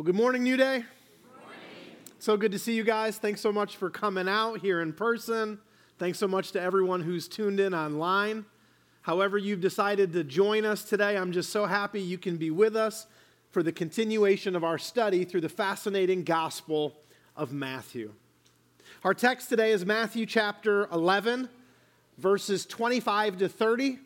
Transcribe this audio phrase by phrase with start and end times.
[0.00, 0.84] Well, good morning, New Day.
[2.20, 3.18] So good to see you guys.
[3.18, 5.58] Thanks so much for coming out here in person.
[5.98, 8.46] Thanks so much to everyone who's tuned in online.
[9.02, 12.76] However, you've decided to join us today, I'm just so happy you can be with
[12.76, 13.08] us
[13.50, 16.96] for the continuation of our study through the fascinating Gospel
[17.36, 18.14] of Matthew.
[19.04, 21.50] Our text today is Matthew chapter 11,
[22.16, 23.98] verses 25 to 30.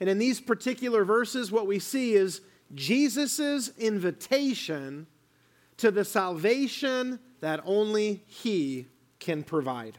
[0.00, 2.40] And in these particular verses, what we see is
[2.74, 5.06] Jesus' invitation
[5.78, 8.86] to the salvation that only He
[9.18, 9.98] can provide.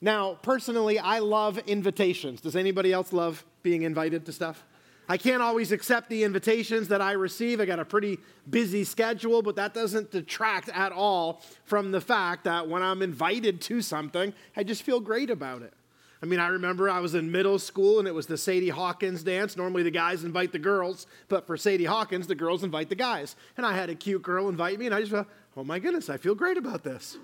[0.00, 2.40] Now, personally, I love invitations.
[2.40, 4.64] Does anybody else love being invited to stuff?
[5.10, 7.60] I can't always accept the invitations that I receive.
[7.60, 12.44] I got a pretty busy schedule, but that doesn't detract at all from the fact
[12.44, 15.72] that when I'm invited to something, I just feel great about it.
[16.20, 19.22] I mean, I remember I was in middle school and it was the Sadie Hawkins
[19.22, 19.56] dance.
[19.56, 23.36] Normally the guys invite the girls, but for Sadie Hawkins, the girls invite the guys.
[23.56, 26.10] And I had a cute girl invite me, and I just felt, oh my goodness,
[26.10, 27.16] I feel great about this.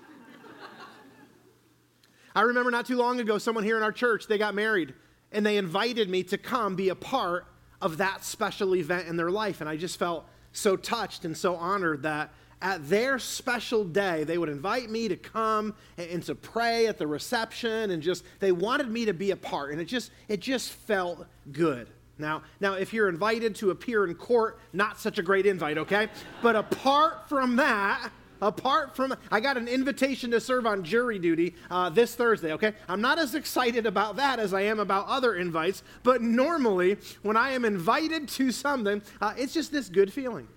[2.33, 4.93] I remember not too long ago, someone here in our church, they got married,
[5.31, 7.45] and they invited me to come be a part
[7.81, 9.61] of that special event in their life.
[9.61, 14.37] And I just felt so touched and so honored that at their special day, they
[14.37, 18.51] would invite me to come and, and, to pray at the reception and just they
[18.51, 21.87] wanted me to be a part and it just it just felt good.
[22.17, 26.07] Now, now if you're invited to appear in court, not such a great invite, okay?
[26.41, 28.09] But apart from that,
[28.41, 32.73] apart from i got an invitation to serve on jury duty uh, this thursday okay
[32.89, 37.37] i'm not as excited about that as i am about other invites but normally when
[37.37, 40.47] i am invited to something uh, it's just this good feeling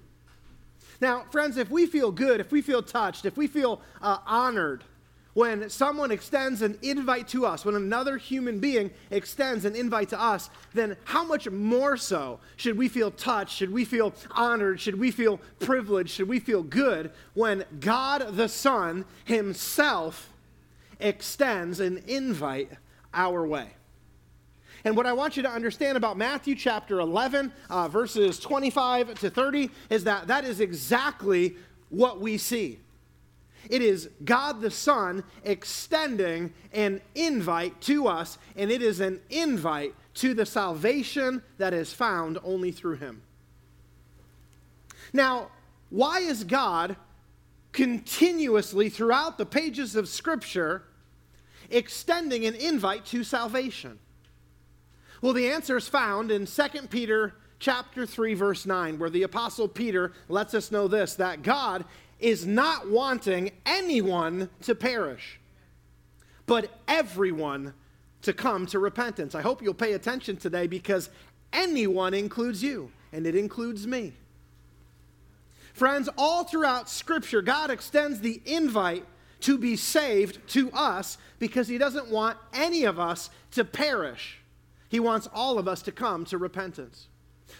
[1.00, 4.84] now, friends, if we feel good, if we feel touched, if we feel uh, honored
[5.34, 10.20] when someone extends an invite to us, when another human being extends an invite to
[10.20, 13.56] us, then how much more so should we feel touched?
[13.56, 14.80] Should we feel honored?
[14.80, 16.10] Should we feel privileged?
[16.10, 20.32] Should we feel good when God the Son Himself
[20.98, 22.72] extends an invite
[23.14, 23.77] our way?
[24.84, 29.30] And what I want you to understand about Matthew chapter 11, uh, verses 25 to
[29.30, 31.56] 30, is that that is exactly
[31.88, 32.78] what we see.
[33.68, 39.94] It is God the Son extending an invite to us, and it is an invite
[40.14, 43.22] to the salvation that is found only through Him.
[45.12, 45.50] Now,
[45.90, 46.96] why is God
[47.72, 50.84] continuously throughout the pages of Scripture
[51.70, 53.98] extending an invite to salvation?
[55.20, 59.66] Well, the answer is found in 2 Peter chapter 3 verse 9 where the apostle
[59.66, 61.84] Peter lets us know this that God
[62.20, 65.40] is not wanting anyone to perish
[66.48, 67.74] but everyone
[68.22, 69.36] to come to repentance.
[69.36, 71.10] I hope you'll pay attention today because
[71.52, 74.14] anyone includes you and it includes me.
[75.74, 79.04] Friends, all throughout Scripture, God extends the invite
[79.40, 84.40] to be saved to us because He doesn't want any of us to perish.
[84.88, 87.08] He wants all of us to come to repentance.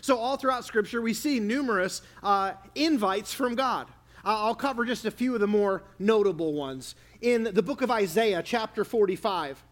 [0.01, 3.87] So, all throughout Scripture, we see numerous uh, invites from God.
[4.25, 6.95] I'll cover just a few of the more notable ones.
[7.21, 9.63] In the book of Isaiah, chapter 45,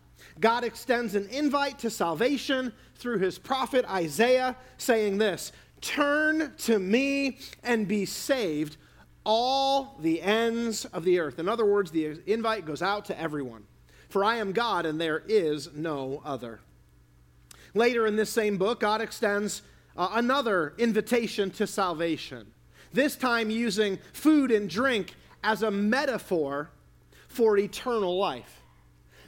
[0.41, 7.39] God extends an invite to salvation through his prophet Isaiah, saying this Turn to me
[7.63, 8.77] and be saved,
[9.25, 11.39] all the ends of the earth.
[11.39, 13.65] In other words, the invite goes out to everyone.
[14.09, 16.61] For I am God and there is no other.
[17.77, 19.61] Later in this same book, God extends
[19.97, 22.47] uh, another invitation to salvation,
[22.93, 25.15] this time using food and drink
[25.45, 26.71] as a metaphor
[27.29, 28.63] for eternal life.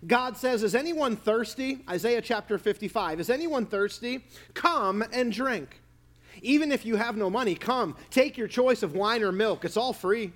[0.07, 1.81] God says, Is anyone thirsty?
[1.91, 3.21] Isaiah chapter 55.
[3.21, 4.25] Is anyone thirsty?
[4.55, 5.83] Come and drink.
[6.41, 9.65] Even if you have no money, come, take your choice of wine or milk.
[9.65, 10.33] It's all free.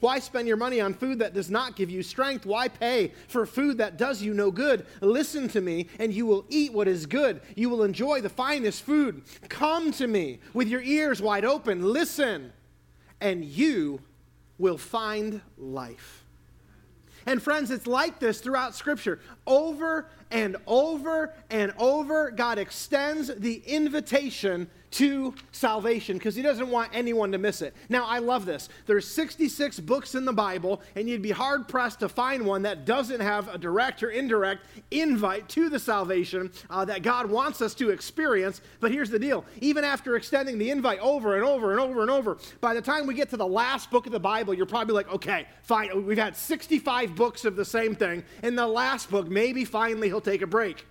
[0.00, 2.46] Why spend your money on food that does not give you strength?
[2.46, 4.86] Why pay for food that does you no good?
[5.00, 7.40] Listen to me, and you will eat what is good.
[7.56, 9.22] You will enjoy the finest food.
[9.48, 11.82] Come to me with your ears wide open.
[11.92, 12.52] Listen,
[13.20, 14.00] and you
[14.58, 16.24] will find life.
[17.26, 19.20] And friends, it's like this throughout Scripture.
[19.46, 26.90] Over and over and over, God extends the invitation to salvation because he doesn't want
[26.92, 27.74] anyone to miss it.
[27.88, 28.68] Now, I love this.
[28.86, 32.84] There's 66 books in the Bible, and you'd be hard pressed to find one that
[32.84, 37.74] doesn't have a direct or indirect invite to the salvation uh, that God wants us
[37.74, 38.60] to experience.
[38.80, 42.10] But here's the deal even after extending the invite over and over and over and
[42.10, 44.94] over, by the time we get to the last book of the Bible, you're probably
[44.94, 48.24] like, okay, fine, we've had 65 books of the same thing.
[48.42, 50.86] In the last book, maybe finally he'll take a break.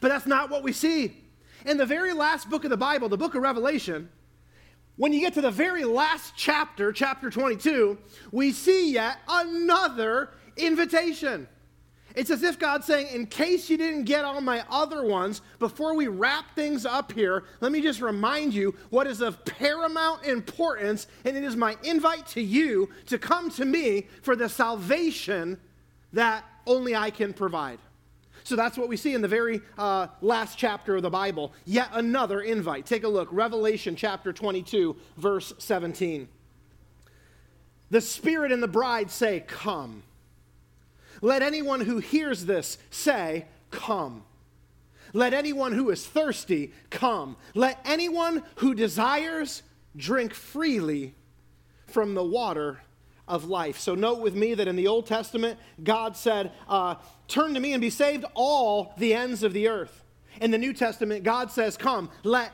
[0.00, 1.21] But that's not what we see
[1.66, 4.08] in the very last book of the Bible, the book of Revelation,
[4.96, 7.98] when you get to the very last chapter, chapter 22,
[8.30, 11.48] we see yet another invitation.
[12.14, 15.94] It's as if God's saying, in case you didn't get all my other ones, before
[15.94, 21.06] we wrap things up here, let me just remind you what is of paramount importance,
[21.24, 25.58] and it is my invite to you to come to me for the salvation
[26.12, 27.78] that only I can provide.
[28.44, 31.52] So that's what we see in the very uh, last chapter of the Bible.
[31.64, 32.86] Yet another invite.
[32.86, 33.28] Take a look.
[33.30, 36.28] Revelation chapter 22, verse 17.
[37.90, 40.02] The Spirit and the bride say, Come.
[41.20, 44.24] Let anyone who hears this say, Come.
[45.12, 47.36] Let anyone who is thirsty come.
[47.54, 49.62] Let anyone who desires
[49.96, 51.14] drink freely
[51.86, 52.80] from the water
[53.28, 53.78] of life.
[53.78, 56.96] So note with me that in the Old Testament, God said, uh,
[57.28, 60.04] Turn to me and be saved, all the ends of the earth.
[60.40, 62.52] In the New Testament, God says, Come, let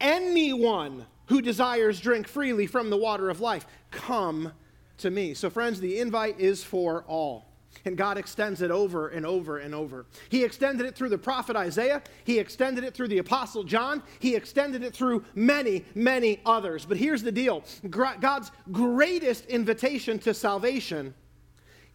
[0.00, 4.52] anyone who desires drink freely from the water of life come
[4.98, 5.34] to me.
[5.34, 7.49] So, friends, the invite is for all.
[7.84, 10.06] And God extends it over and over and over.
[10.28, 12.02] He extended it through the prophet Isaiah.
[12.24, 14.02] He extended it through the apostle John.
[14.18, 16.84] He extended it through many, many others.
[16.84, 21.14] But here's the deal God's greatest invitation to salvation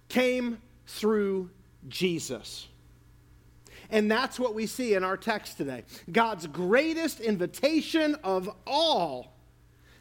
[0.10, 1.50] came through
[1.88, 2.68] Jesus.
[3.90, 5.84] And that's what we see in our text today.
[6.12, 9.38] God's greatest invitation of all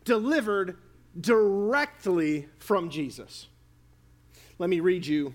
[0.05, 0.79] delivered
[1.21, 3.49] directly from Jesus.
[4.59, 5.35] Let me read you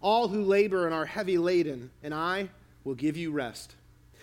[0.00, 2.48] all who labor and are heavy laden, and I
[2.84, 3.74] will give you rest.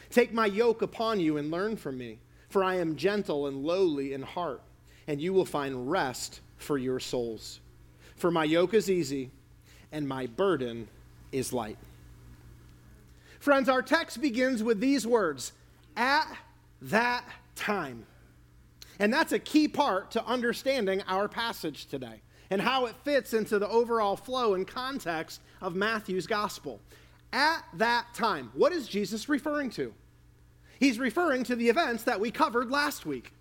[0.09, 2.19] Take my yoke upon you and learn from me,
[2.49, 4.61] for I am gentle and lowly in heart,
[5.07, 7.59] and you will find rest for your souls.
[8.15, 9.31] For my yoke is easy,
[9.91, 10.87] and my burden
[11.31, 11.77] is light.
[13.39, 15.51] Friends, our text begins with these words
[15.95, 16.25] at
[16.81, 17.23] that
[17.55, 18.05] time.
[18.99, 23.59] And that's a key part to understanding our passage today and how it fits into
[23.59, 26.79] the overall flow and context of Matthew's gospel.
[27.33, 29.93] At that time, what is Jesus referring to?
[30.79, 33.33] He's referring to the events that we covered last week.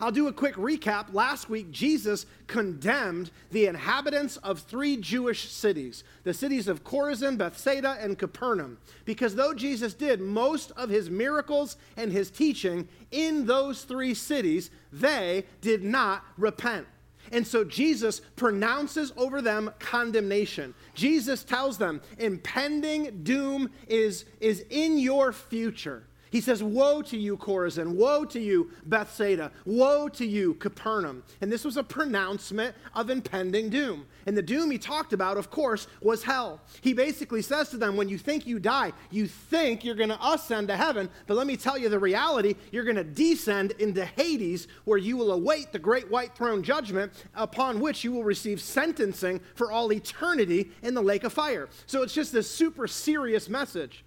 [0.00, 1.14] I'll do a quick recap.
[1.14, 7.96] Last week, Jesus condemned the inhabitants of three Jewish cities the cities of Chorazin, Bethsaida,
[8.00, 8.78] and Capernaum.
[9.04, 14.70] Because though Jesus did most of his miracles and his teaching in those three cities,
[14.92, 16.86] they did not repent.
[17.32, 20.74] And so Jesus pronounces over them condemnation.
[20.94, 26.04] Jesus tells them impending doom is, is in your future.
[26.36, 27.94] He says, Woe to you, Chorazin!
[27.94, 29.50] Woe to you, Bethsaida!
[29.64, 31.22] Woe to you, Capernaum!
[31.40, 34.06] And this was a pronouncement of impending doom.
[34.26, 36.60] And the doom he talked about, of course, was hell.
[36.82, 40.22] He basically says to them, When you think you die, you think you're going to
[40.22, 44.04] ascend to heaven, but let me tell you the reality you're going to descend into
[44.04, 48.60] Hades, where you will await the great white throne judgment, upon which you will receive
[48.60, 51.70] sentencing for all eternity in the lake of fire.
[51.86, 54.04] So it's just this super serious message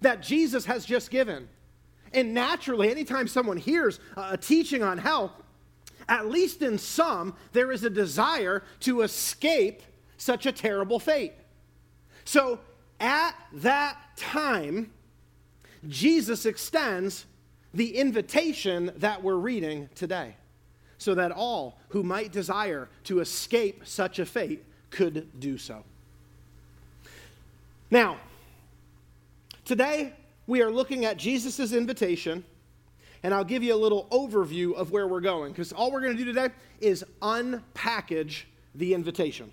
[0.00, 1.48] that Jesus has just given.
[2.12, 5.32] And naturally, anytime someone hears a teaching on hell,
[6.08, 9.82] at least in some, there is a desire to escape
[10.16, 11.32] such a terrible fate.
[12.24, 12.58] So
[12.98, 14.92] at that time,
[15.88, 17.26] Jesus extends
[17.72, 20.34] the invitation that we're reading today,
[20.98, 25.84] so that all who might desire to escape such a fate could do so.
[27.90, 28.18] Now,
[29.70, 30.14] Today,
[30.50, 32.42] we are looking at Jesus' invitation,
[33.22, 36.16] and I'll give you a little overview of where we're going, because all we're going
[36.16, 38.42] to do today is unpackage
[38.74, 39.52] the invitation.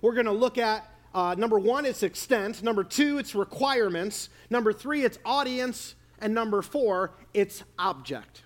[0.00, 4.72] We're going to look at uh, number one, its extent, number two, its requirements, number
[4.72, 8.42] three, its audience, and number four, its object.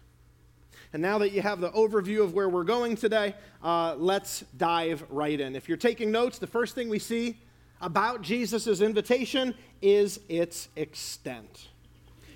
[0.95, 5.04] And now that you have the overview of where we're going today, uh, let's dive
[5.11, 5.54] right in.
[5.54, 7.37] If you're taking notes, the first thing we see
[7.80, 11.68] about Jesus' invitation is its extent.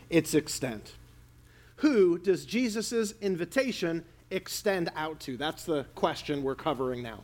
[0.09, 0.93] Its extent.
[1.77, 5.37] Who does Jesus' invitation extend out to?
[5.37, 7.21] That's the question we're covering now.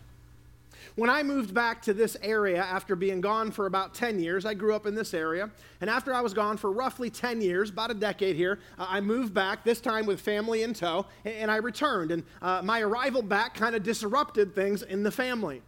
[0.95, 4.55] When I moved back to this area after being gone for about 10 years, I
[4.55, 5.51] grew up in this area.
[5.83, 9.01] And after I was gone for roughly 10 years, about a decade here, uh, I
[9.03, 12.13] moved back, this time with family in tow, and, and I returned.
[12.13, 15.61] And uh, my arrival back kind of disrupted things in the family.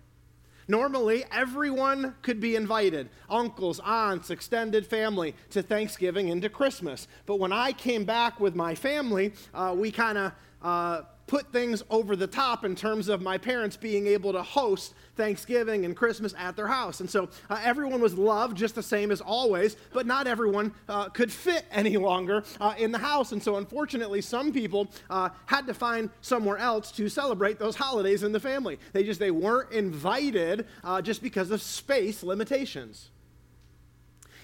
[0.68, 7.08] Normally, everyone could be invited uncles, aunts, extended family to Thanksgiving and to Christmas.
[7.25, 10.32] But when I came back with my family, uh, we kind of
[10.62, 14.94] uh, put things over the top in terms of my parents being able to host
[15.14, 17.00] Thanksgiving and Christmas at their house.
[17.00, 21.08] And so uh, everyone was loved just the same as always, but not everyone uh,
[21.11, 23.32] could fit any longer uh, in the house.
[23.32, 28.23] And so unfortunately, some people uh, had to find somewhere else to celebrate those holidays
[28.23, 28.78] in the family.
[28.92, 33.11] They just they weren't invited uh, just because of space limitations.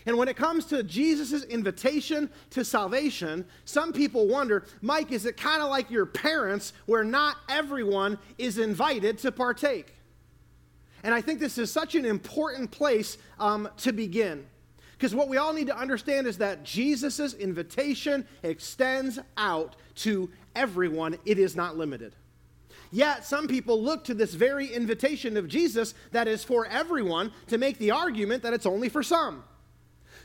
[0.07, 5.37] And when it comes to Jesus' invitation to salvation, some people wonder, Mike, is it
[5.37, 9.95] kind of like your parents where not everyone is invited to partake?
[11.03, 14.47] And I think this is such an important place um, to begin.
[14.93, 21.19] Because what we all need to understand is that Jesus' invitation extends out to everyone,
[21.25, 22.15] it is not limited.
[22.93, 27.59] Yet, some people look to this very invitation of Jesus that is for everyone to
[27.59, 29.43] make the argument that it's only for some.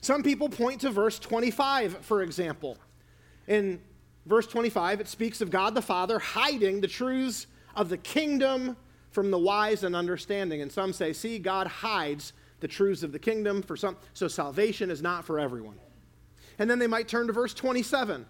[0.01, 2.77] Some people point to verse 25, for example.
[3.47, 3.81] In
[4.25, 8.77] verse 25, it speaks of God the Father hiding the truths of the kingdom
[9.11, 10.61] from the wise and understanding.
[10.61, 14.91] And some say, see, God hides the truths of the kingdom for some, so salvation
[14.91, 15.79] is not for everyone.
[16.57, 18.25] And then they might turn to verse 27,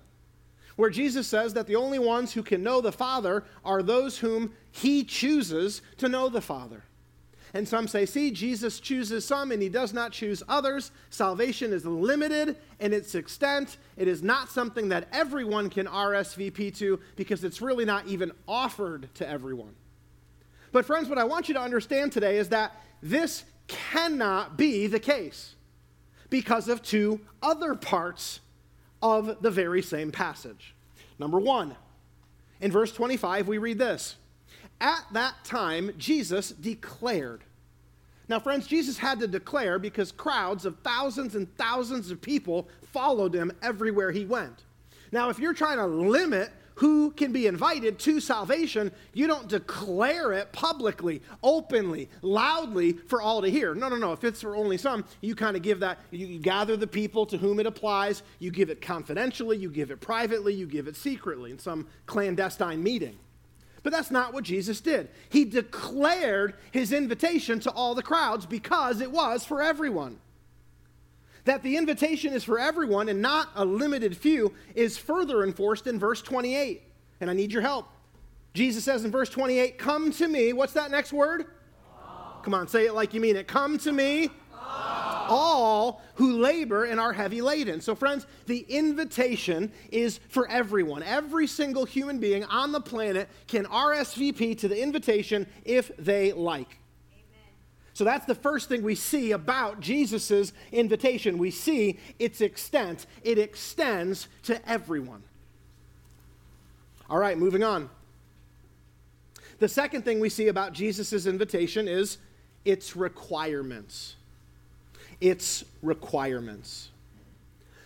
[0.75, 4.53] where Jesus says that the only ones who can know the Father are those whom
[4.71, 6.83] he chooses to know the Father.
[7.53, 10.91] And some say, see, Jesus chooses some and he does not choose others.
[11.09, 13.77] Salvation is limited in its extent.
[13.97, 19.09] It is not something that everyone can RSVP to because it's really not even offered
[19.15, 19.75] to everyone.
[20.71, 24.99] But, friends, what I want you to understand today is that this cannot be the
[24.99, 25.55] case
[26.29, 28.39] because of two other parts
[29.01, 30.75] of the very same passage.
[31.17, 31.75] Number one,
[32.61, 34.15] in verse 25, we read this
[34.81, 37.43] at that time, Jesus declared.
[38.27, 43.33] Now, friends, Jesus had to declare because crowds of thousands and thousands of people followed
[43.33, 44.63] him everywhere he went.
[45.11, 50.31] Now, if you're trying to limit who can be invited to salvation, you don't declare
[50.31, 53.75] it publicly, openly, loudly for all to hear.
[53.75, 54.13] No, no, no.
[54.13, 57.37] If it's for only some, you kind of give that, you gather the people to
[57.37, 61.51] whom it applies, you give it confidentially, you give it privately, you give it secretly
[61.51, 63.17] in some clandestine meeting.
[63.83, 65.09] But that's not what Jesus did.
[65.29, 70.19] He declared his invitation to all the crowds because it was for everyone.
[71.45, 75.97] That the invitation is for everyone and not a limited few is further enforced in
[75.97, 76.83] verse 28.
[77.21, 77.87] And I need your help.
[78.53, 80.53] Jesus says in verse 28, Come to me.
[80.53, 81.45] What's that next word?
[82.43, 83.47] Come on, say it like you mean it.
[83.47, 84.29] Come to me
[85.29, 87.79] all who labor and are heavy laden.
[87.79, 91.03] So, friends, the invitation is for everyone.
[91.03, 96.79] Every single human being on the planet can RSVP to the invitation if they like.
[97.93, 101.37] So that's the first thing we see about Jesus' invitation.
[101.37, 105.23] We see its extent, it extends to everyone.
[107.09, 107.89] All right, moving on.
[109.59, 112.19] The second thing we see about Jesus' invitation is
[112.63, 114.15] its requirements
[115.21, 116.89] its requirements.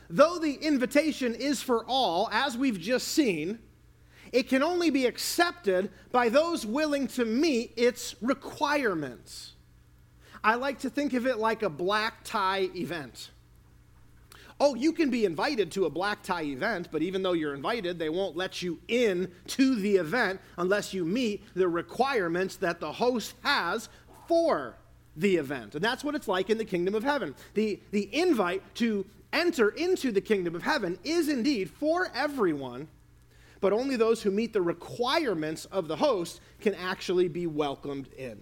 [0.09, 3.59] Though the invitation is for all, as we've just seen,
[4.31, 9.53] it can only be accepted by those willing to meet its requirements.
[10.43, 13.29] I like to think of it like a black tie event.
[14.59, 17.97] Oh, you can be invited to a black tie event, but even though you're invited,
[17.97, 22.91] they won't let you in to the event unless you meet the requirements that the
[22.91, 23.89] host has
[24.27, 24.75] for
[25.15, 25.75] the event.
[25.75, 27.35] And that's what it's like in the kingdom of heaven.
[27.53, 32.87] The, the invite to enter into the kingdom of heaven is indeed for everyone,
[33.61, 38.41] but only those who meet the requirements of the host can actually be welcomed in.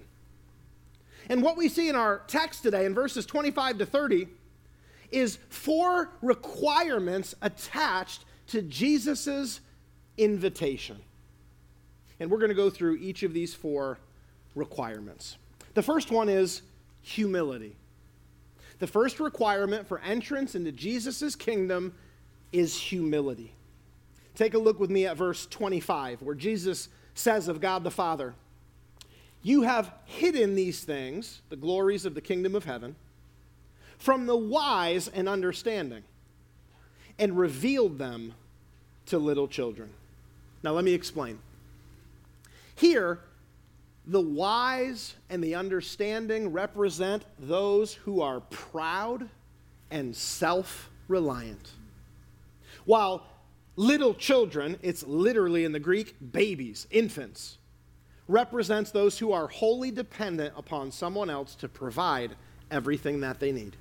[1.29, 4.27] And what we see in our text today in verses 25 to 30
[5.11, 9.59] is four requirements attached to Jesus'
[10.17, 10.97] invitation.
[12.19, 13.97] And we're going to go through each of these four
[14.55, 15.37] requirements.
[15.73, 16.61] The first one is
[17.01, 17.75] humility.
[18.79, 21.93] The first requirement for entrance into Jesus' kingdom
[22.51, 23.53] is humility.
[24.35, 28.33] Take a look with me at verse 25, where Jesus says of God the Father,
[29.43, 32.95] You have hidden these things, the glories of the kingdom of heaven,
[33.97, 36.03] from the wise and understanding,
[37.19, 38.33] and revealed them
[39.07, 39.89] to little children.
[40.63, 41.39] Now, let me explain.
[42.75, 43.19] Here,
[44.05, 49.29] The wise and the understanding represent those who are proud
[49.91, 51.71] and self reliant.
[52.85, 53.25] While
[53.75, 57.57] little children, it's literally in the Greek babies, infants,
[58.27, 62.35] represents those who are wholly dependent upon someone else to provide
[62.71, 63.75] everything that they need.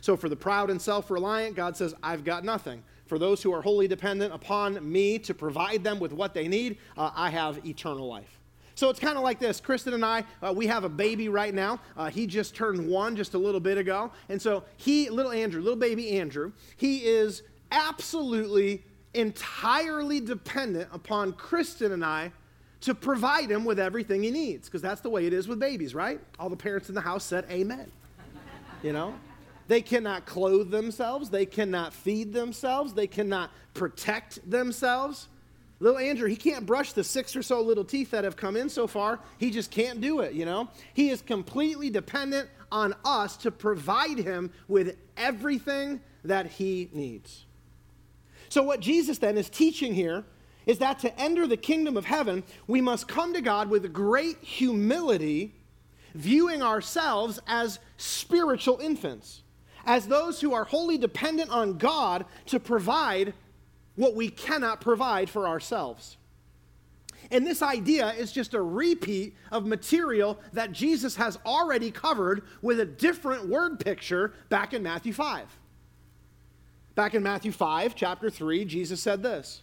[0.00, 2.82] So for the proud and self reliant, God says, I've got nothing.
[3.06, 6.78] For those who are wholly dependent upon me to provide them with what they need,
[6.96, 8.39] uh, I have eternal life.
[8.80, 9.60] So it's kind of like this.
[9.60, 11.80] Kristen and I, uh, we have a baby right now.
[11.98, 14.10] Uh, he just turned one just a little bit ago.
[14.30, 18.82] And so he, little Andrew, little baby Andrew, he is absolutely,
[19.12, 22.32] entirely dependent upon Kristen and I
[22.80, 24.66] to provide him with everything he needs.
[24.66, 26.18] Because that's the way it is with babies, right?
[26.38, 27.92] All the parents in the house said amen.
[28.82, 29.14] You know?
[29.68, 31.28] They cannot clothe themselves.
[31.28, 32.94] They cannot feed themselves.
[32.94, 35.28] They cannot protect themselves.
[35.82, 38.68] Little Andrew, he can't brush the six or so little teeth that have come in
[38.68, 39.18] so far.
[39.38, 40.68] He just can't do it, you know?
[40.92, 47.46] He is completely dependent on us to provide him with everything that he needs.
[48.50, 50.24] So, what Jesus then is teaching here
[50.66, 54.38] is that to enter the kingdom of heaven, we must come to God with great
[54.42, 55.54] humility,
[56.14, 59.42] viewing ourselves as spiritual infants
[59.86, 63.32] as those who are wholly dependent on God to provide
[64.00, 66.16] what we cannot provide for ourselves.
[67.30, 72.80] And this idea is just a repeat of material that Jesus has already covered with
[72.80, 75.44] a different word picture back in Matthew 5.
[76.94, 79.60] Back in Matthew 5, chapter 3, Jesus said this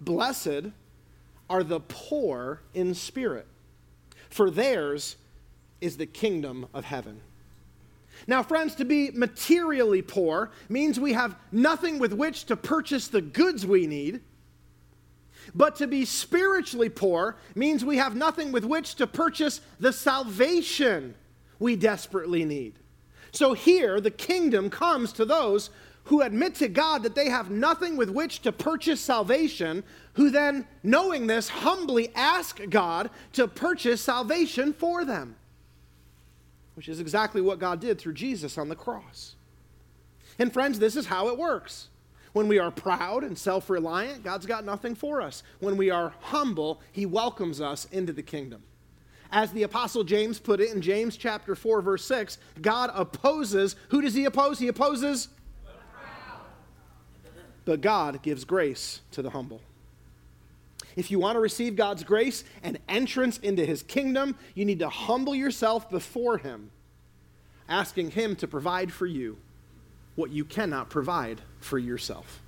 [0.00, 0.70] Blessed
[1.50, 3.46] are the poor in spirit,
[4.30, 5.16] for theirs
[5.82, 7.20] is the kingdom of heaven.
[8.26, 13.20] Now, friends, to be materially poor means we have nothing with which to purchase the
[13.20, 14.20] goods we need.
[15.54, 21.14] But to be spiritually poor means we have nothing with which to purchase the salvation
[21.58, 22.74] we desperately need.
[23.32, 25.70] So here, the kingdom comes to those
[26.04, 29.82] who admit to God that they have nothing with which to purchase salvation,
[30.14, 35.36] who then, knowing this, humbly ask God to purchase salvation for them
[36.74, 39.36] which is exactly what God did through Jesus on the cross.
[40.38, 41.88] And friends, this is how it works.
[42.32, 45.44] When we are proud and self reliant, God's got nothing for us.
[45.60, 48.62] When we are humble, He welcomes us into the kingdom.
[49.30, 54.00] As the Apostle James put it in James chapter 4, verse 6, God opposes, who
[54.00, 54.58] does He oppose?
[54.58, 55.28] He opposes
[57.64, 59.60] but God gives grace to the humble.
[60.96, 64.88] If you want to receive God's grace and entrance into his kingdom, you need to
[64.88, 66.70] humble yourself before him,
[67.68, 69.38] asking him to provide for you
[70.14, 72.40] what you cannot provide for yourself.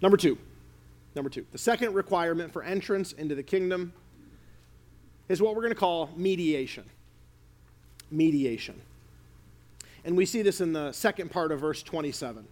[0.00, 0.38] Number two.
[1.14, 1.44] Number two.
[1.50, 3.92] The second requirement for entrance into the kingdom
[5.28, 6.84] is what we're going to call mediation.
[8.10, 8.80] Mediation.
[10.04, 12.46] And we see this in the second part of verse 27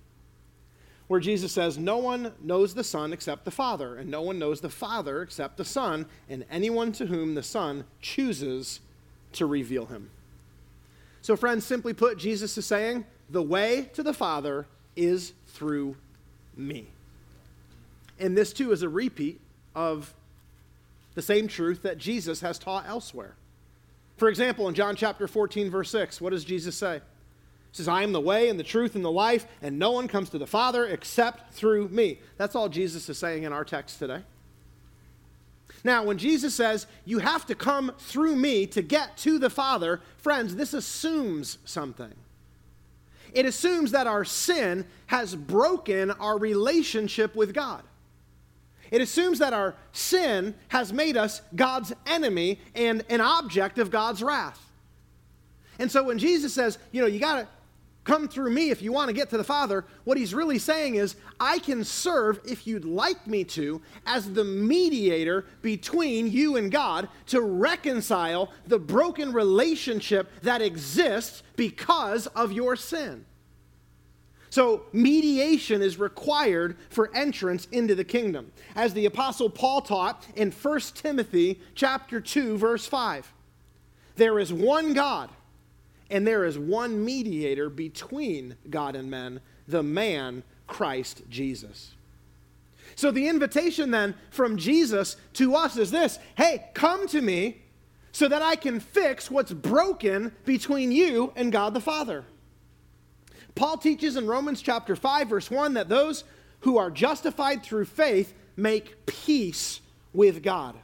[1.09, 4.61] where Jesus says, No one knows the Son except the Father, and no one knows
[4.61, 8.81] the Father except the Son, and anyone to whom the Son chooses
[9.33, 10.11] to reveal him.
[11.23, 15.97] So, friends, simply put, Jesus is saying, The way to the Father is through
[16.57, 16.87] me.
[18.19, 19.41] And this, too, is a repeat
[19.75, 20.15] of
[21.15, 23.35] the same truth that Jesus has taught elsewhere.
[24.17, 27.01] For example, in John chapter 14, verse 6, what does Jesus say?
[27.79, 30.31] Says, I am the way and the truth and the life, and no one comes
[30.31, 32.21] to the Father except through me.
[32.37, 34.23] That's all Jesus is saying in our text today.
[35.85, 40.01] Now, when Jesus says, you have to come through me to get to the Father,
[40.17, 42.13] friends, this assumes something.
[43.33, 47.83] It assumes that our sin has broken our relationship with God.
[48.91, 54.23] It assumes that our sin has made us God's enemy and an object of God's
[54.23, 54.65] wrath.
[55.79, 57.49] And so when Jesus says, you know, you got to
[58.09, 60.95] come through me if you want to get to the Father, what he's really saying
[60.95, 66.73] is, I can serve, if you'd like me to, as the mediator between you and
[66.73, 73.27] God to reconcile the broken relationship that exists because of your sin.
[74.49, 78.51] So, mediation is required for entrance into the kingdom.
[78.75, 83.31] As the apostle Paul taught in 1 Timothy chapter 2 verse 5.
[84.17, 85.29] There is one God
[86.11, 91.95] and there is one mediator between God and men, the man Christ Jesus.
[92.95, 97.63] So the invitation then from Jesus to us is this hey, come to me
[98.13, 102.25] so that I can fix what's broken between you and God the Father.
[103.55, 106.25] Paul teaches in Romans chapter 5, verse 1, that those
[106.61, 109.81] who are justified through faith make peace
[110.13, 110.77] with God.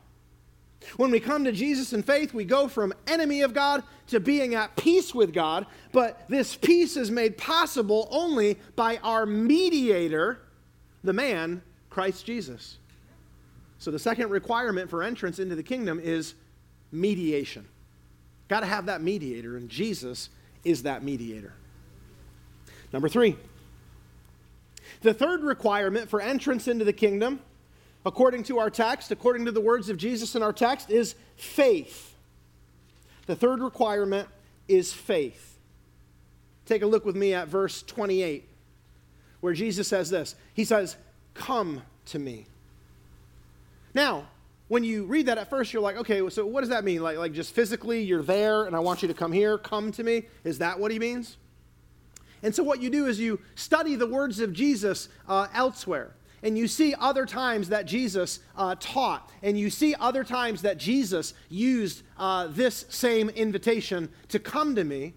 [0.97, 4.55] When we come to Jesus in faith, we go from enemy of God to being
[4.55, 10.41] at peace with God, but this peace is made possible only by our mediator,
[11.03, 12.79] the man, Christ Jesus.
[13.79, 16.35] So the second requirement for entrance into the kingdom is
[16.93, 17.67] mediation.
[18.49, 20.31] Got to have that mediator, and Jesus
[20.65, 21.53] is that mediator.
[22.93, 23.37] Number three,
[25.03, 27.41] the third requirement for entrance into the kingdom
[28.07, 32.15] according to our text, according to the words of Jesus in our text, is faith.
[33.27, 34.29] The third requirement
[34.69, 35.59] is faith.
[36.67, 38.49] Take a look with me at verse 28,
[39.41, 40.97] where Jesus says this He says,
[41.35, 42.47] Come to me.
[43.95, 44.27] Now,
[44.69, 47.03] when you read that at first, you're like, okay, so what does that mean?
[47.03, 50.03] Like, like just physically, you're there and I want you to come here, come to
[50.03, 50.25] me?
[50.43, 51.37] Is that what he means?
[52.43, 56.15] And so, what you do is you study the words of Jesus uh, elsewhere
[56.45, 60.77] and you see other times that Jesus uh, taught, and you see other times that
[60.77, 65.15] Jesus used uh, this same invitation to come to me.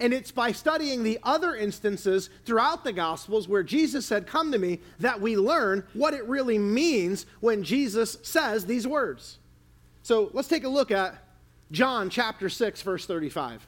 [0.00, 4.58] And it's by studying the other instances throughout the Gospels where Jesus said, Come to
[4.58, 9.38] me, that we learn what it really means when Jesus says these words.
[10.02, 11.16] So let's take a look at
[11.70, 13.66] John chapter 6, verse 35.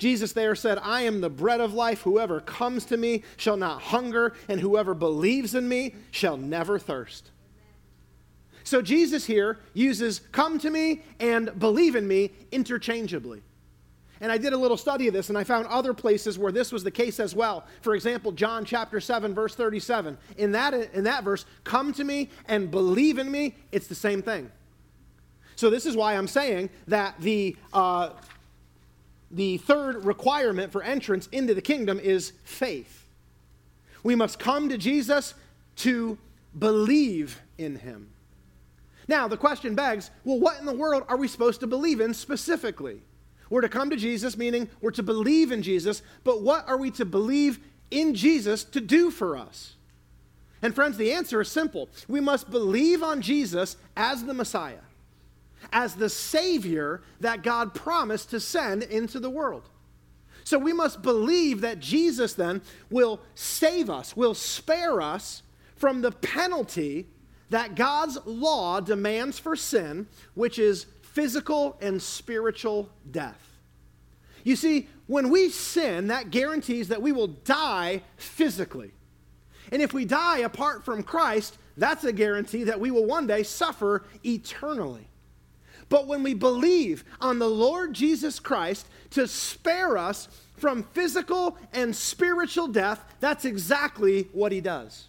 [0.00, 2.00] Jesus there said, I am the bread of life.
[2.00, 7.30] Whoever comes to me shall not hunger, and whoever believes in me shall never thirst.
[8.64, 13.42] So Jesus here uses come to me and believe in me interchangeably.
[14.22, 16.72] And I did a little study of this, and I found other places where this
[16.72, 17.66] was the case as well.
[17.82, 20.16] For example, John chapter 7, verse 37.
[20.38, 24.22] In that, in that verse, come to me and believe in me, it's the same
[24.22, 24.50] thing.
[25.56, 27.54] So this is why I'm saying that the.
[27.70, 28.10] Uh,
[29.30, 33.06] the third requirement for entrance into the kingdom is faith.
[34.02, 35.34] We must come to Jesus
[35.76, 36.18] to
[36.58, 38.10] believe in him.
[39.06, 42.14] Now, the question begs well, what in the world are we supposed to believe in
[42.14, 43.02] specifically?
[43.48, 46.90] We're to come to Jesus, meaning we're to believe in Jesus, but what are we
[46.92, 47.58] to believe
[47.90, 49.74] in Jesus to do for us?
[50.62, 51.88] And, friends, the answer is simple.
[52.06, 54.82] We must believe on Jesus as the Messiah
[55.72, 59.68] as the Savior that God promised to send into the world.
[60.44, 65.42] So we must believe that Jesus then will save us, will spare us
[65.76, 67.08] from the penalty
[67.50, 73.58] that God's law demands for sin, which is physical and spiritual death.
[74.44, 78.92] You see, when we sin, that guarantees that we will die physically.
[79.72, 83.42] And if we die apart from Christ, that's a guarantee that we will one day
[83.42, 85.09] suffer eternally.
[85.90, 91.94] But when we believe on the Lord Jesus Christ to spare us from physical and
[91.94, 95.08] spiritual death, that's exactly what he does.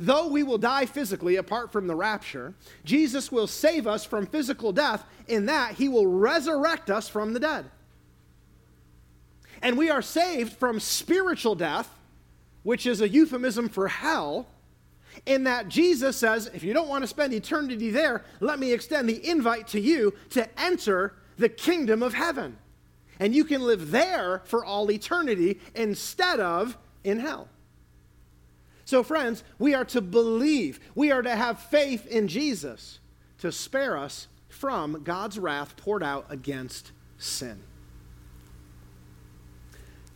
[0.00, 4.72] Though we will die physically apart from the rapture, Jesus will save us from physical
[4.72, 7.66] death in that he will resurrect us from the dead.
[9.60, 11.90] And we are saved from spiritual death,
[12.62, 14.46] which is a euphemism for hell
[15.26, 19.08] in that Jesus says, if you don't want to spend eternity there, let me extend
[19.08, 22.58] the invite to you to enter the kingdom of heaven.
[23.20, 27.48] And you can live there for all eternity instead of in hell.
[28.84, 33.00] So, friends, we are to believe, we are to have faith in Jesus
[33.38, 37.62] to spare us from God's wrath poured out against sin.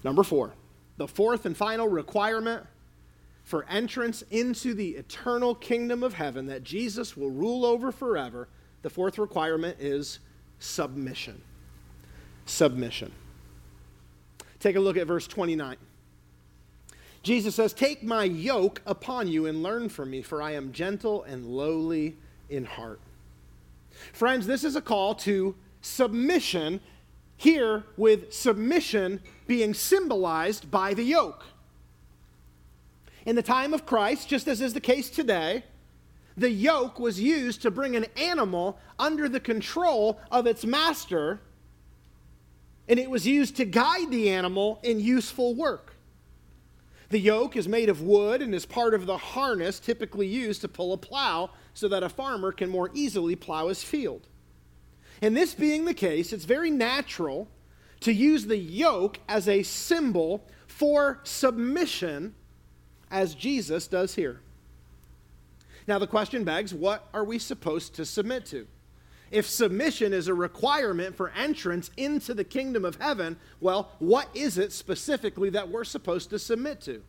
[0.02, 0.54] Number four,
[0.96, 2.66] the fourth and final requirement
[3.42, 8.48] for entrance into the eternal kingdom of heaven that Jesus will rule over forever,
[8.82, 10.20] the fourth requirement is
[10.58, 11.40] submission.
[12.46, 13.12] Submission.
[14.60, 15.76] Take a look at verse 29.
[17.22, 21.22] Jesus says, Take my yoke upon you and learn from me, for I am gentle
[21.24, 22.16] and lowly
[22.48, 23.00] in heart.
[24.12, 26.80] Friends, this is a call to submission,
[27.36, 31.44] here with submission being symbolized by the yoke.
[33.24, 35.64] In the time of Christ, just as is the case today,
[36.36, 41.40] the yoke was used to bring an animal under the control of its master,
[42.88, 45.94] and it was used to guide the animal in useful work.
[47.10, 50.68] The yoke is made of wood and is part of the harness typically used to
[50.68, 54.26] pull a plow so that a farmer can more easily plow his field.
[55.20, 57.48] And this being the case, it's very natural
[58.00, 62.34] to use the yoke as a symbol for submission
[63.12, 64.40] as Jesus does here.
[65.86, 68.66] Now, the question begs what are we supposed to submit to?
[69.30, 74.58] If submission is a requirement for entrance into the kingdom of heaven, well, what is
[74.58, 77.02] it specifically that we're supposed to submit to?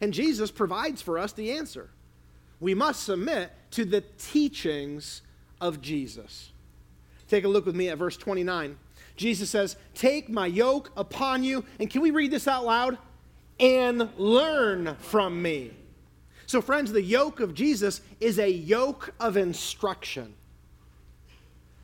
[0.00, 1.90] And Jesus provides for us the answer.
[2.60, 5.22] we must submit to the teachings
[5.60, 6.50] of Jesus.
[7.28, 8.76] Take a look with me at verse 29.
[9.16, 11.64] Jesus says, Take my yoke upon you.
[11.78, 12.98] And can we read this out loud?
[13.60, 15.72] And learn from me.
[16.46, 20.34] So, friends, the yoke of Jesus is a yoke of instruction.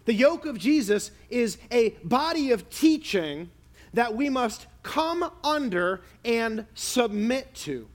[0.04, 3.50] The yoke of Jesus is a body of teaching
[3.94, 7.88] that we must come under and submit to.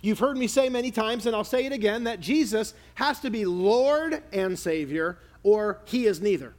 [0.00, 3.30] You've heard me say many times, and I'll say it again, that Jesus has to
[3.30, 6.54] be Lord and Savior, or he is neither.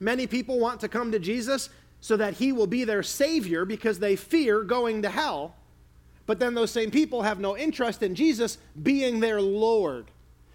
[0.00, 1.68] Many people want to come to Jesus
[2.00, 5.56] so that he will be their Savior because they fear going to hell.
[6.26, 10.10] But then those same people have no interest in Jesus being their Lord.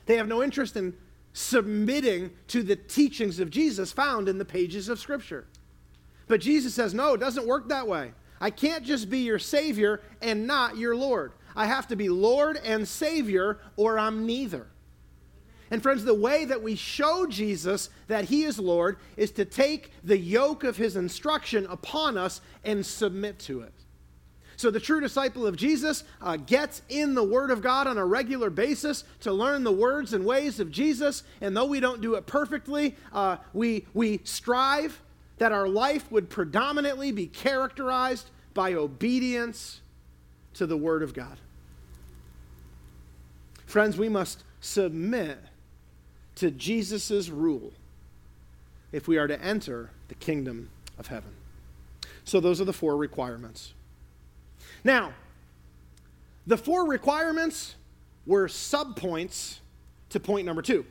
[0.06, 0.96] They have no interest in
[1.34, 5.46] submitting to the teachings of Jesus found in the pages of Scripture.
[6.28, 8.12] But Jesus says, no, it doesn't work that way.
[8.40, 11.34] I can't just be your Savior and not your Lord.
[11.56, 14.68] I have to be Lord and Savior, or I'm neither.
[15.72, 19.92] And friends, the way that we show Jesus that he is Lord is to take
[20.04, 23.74] the yoke of his instruction upon us and submit to it.
[24.58, 28.06] So the true disciple of Jesus uh, gets in the Word of God on a
[28.06, 31.24] regular basis to learn the words and ways of Jesus.
[31.40, 35.02] And though we don't do it perfectly, uh, we, we strive
[35.38, 39.80] that our life would predominantly be characterized by obedience
[40.56, 41.40] to the Word of God.
[43.66, 45.40] Friends, we must submit
[46.36, 47.74] to Jesus' rule
[48.92, 51.32] if we are to enter the kingdom of heaven.
[52.24, 53.74] So, those are the four requirements.
[54.84, 55.14] Now,
[56.48, 57.76] the four requirements
[58.26, 59.60] were subpoints
[60.10, 60.86] to point number two.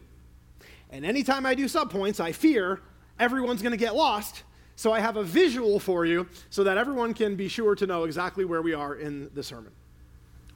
[0.91, 2.81] And anytime I do subpoints, I fear
[3.19, 4.43] everyone's going to get lost.
[4.77, 8.05] So I have a visual for you so that everyone can be sure to know
[8.05, 9.73] exactly where we are in the sermon.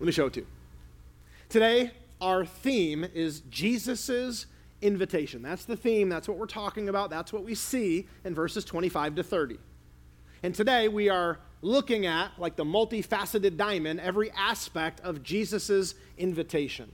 [0.00, 0.46] Let me show it to you.
[1.48, 4.46] Today, our theme is Jesus's
[4.84, 5.42] invitation.
[5.42, 6.08] That's the theme.
[6.08, 7.10] That's what we're talking about.
[7.10, 9.58] That's what we see in verses 25 to 30.
[10.42, 16.92] And today we are looking at, like the multifaceted diamond, every aspect of Jesus' invitation.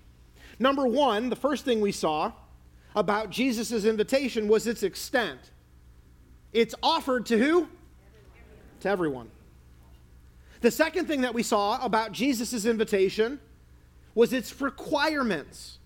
[0.61, 2.33] Number one, the first thing we saw
[2.95, 5.41] about Jesus' invitation was its extent.
[6.53, 7.69] It's offered to who?
[8.81, 9.31] To everyone.
[10.61, 13.41] The second thing that we saw about Jesus' invitation
[14.15, 15.80] was its requirements.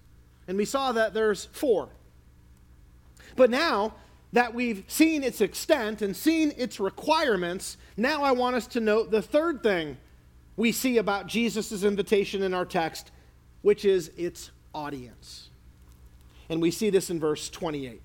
[0.47, 1.89] And we saw that there's four.
[3.37, 3.95] But now
[4.33, 9.11] that we've seen its extent and seen its requirements, now I want us to note
[9.11, 9.97] the third thing
[10.57, 13.11] we see about Jesus' invitation in our text,
[13.63, 15.51] which is its audience.
[16.49, 18.01] And we see this in verse 28.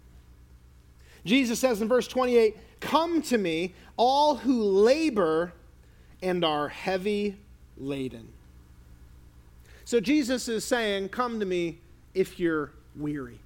[1.25, 5.54] Jesus says in verse 28 Come to me, all who labor
[6.21, 7.38] and are heavy
[7.78, 8.30] laden.
[9.84, 11.80] So Jesus is saying, Come to me
[12.13, 13.39] if you're weary.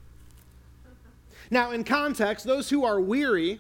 [1.52, 3.60] Now, in context, those who are weary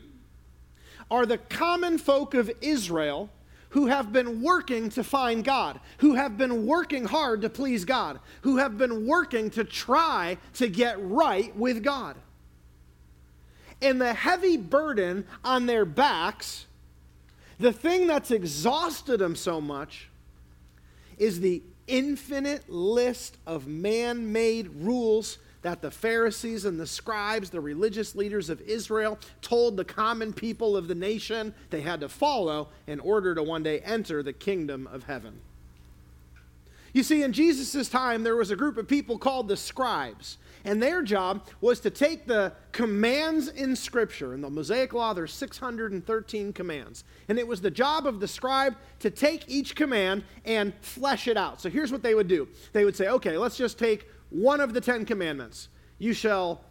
[1.12, 3.30] are the common folk of Israel
[3.70, 8.20] who have been working to find God, who have been working hard to please God,
[8.42, 12.16] who have been working to try to get right with God.
[13.82, 16.68] And the heavy burden on their backs,
[17.60, 20.08] the thing that's exhausted them so much,
[21.18, 27.62] is the infinite list of man made rules that the Pharisees and the scribes, the
[27.62, 32.70] religious leaders of Israel, told the common people of the nation they had to follow
[32.86, 35.40] in order to one day enter the kingdom of heaven.
[36.94, 40.38] You see, in Jesus' time, there was a group of people called the scribes.
[40.66, 44.34] And their job was to take the commands in Scripture.
[44.34, 47.04] In the Mosaic Law, there's 613 commands.
[47.28, 51.36] And it was the job of the scribe to take each command and flesh it
[51.36, 51.60] out.
[51.60, 54.74] So here's what they would do they would say, okay, let's just take one of
[54.74, 55.68] the Ten Commandments.
[56.00, 56.62] You shall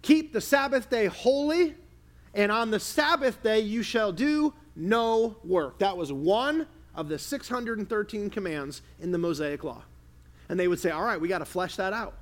[0.00, 1.74] keep the Sabbath day holy,
[2.32, 5.78] and on the Sabbath day you shall do no work.
[5.80, 9.82] That was one of the 613 commands in the Mosaic Law.
[10.48, 12.14] And they would say, all right, we got to flesh that out.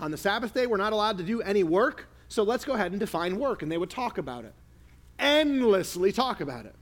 [0.00, 2.92] On the Sabbath day, we're not allowed to do any work, so let's go ahead
[2.92, 3.62] and define work.
[3.62, 4.54] And they would talk about it,
[5.18, 6.74] endlessly talk about it.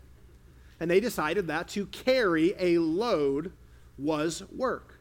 [0.81, 3.53] And they decided that to carry a load
[3.99, 4.99] was work.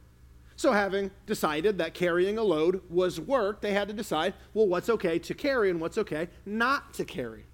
[0.56, 4.89] So, having decided that carrying a load was work, they had to decide well, what's
[4.89, 7.45] okay to carry and what's okay not to carry.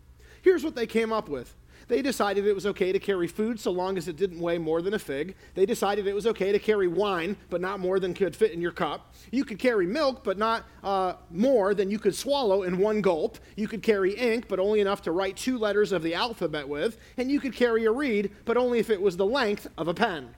[0.42, 1.56] Here's what they came up with
[1.88, 4.82] they decided it was okay to carry food so long as it didn't weigh more
[4.82, 5.36] than a fig.
[5.56, 8.62] They decided it was okay to carry wine, but not more than could fit in
[8.62, 9.14] your cup.
[9.32, 13.38] You could carry milk, but not uh, more than you could swallow in one gulp.
[13.56, 16.98] You could carry ink, but only enough to write two letters of the alphabet with.
[17.16, 19.94] And you could carry a reed, but only if it was the length of a
[19.94, 20.36] pen.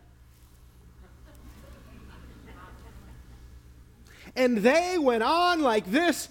[4.36, 6.30] And they went on like this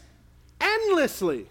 [0.61, 1.49] endlessly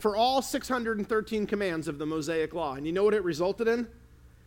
[0.00, 2.74] for all 613 commands of the Mosaic Law.
[2.74, 3.86] And you know what it resulted in?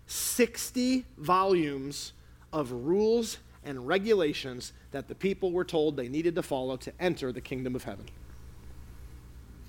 [0.07, 2.13] 60 volumes
[2.51, 7.31] of rules and regulations that the people were told they needed to follow to enter
[7.31, 8.05] the kingdom of heaven.